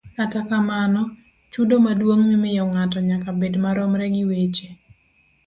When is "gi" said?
4.13-4.23